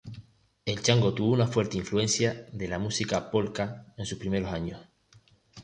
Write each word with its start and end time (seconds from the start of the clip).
El 0.65 0.81
Chango 0.81 1.13
tuvo 1.13 1.31
una 1.31 1.45
fuerte 1.45 1.77
influencia 1.77 2.47
de 2.51 2.67
la 2.67 2.79
música 2.79 3.29
polka 3.29 3.93
en 3.97 4.07
sus 4.07 4.17
primeros 4.17 4.51
años. 4.51 4.79